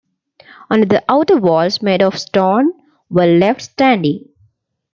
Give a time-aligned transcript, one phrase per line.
[0.71, 2.73] Only the outer walls, made of stone,
[3.11, 4.29] were left standing.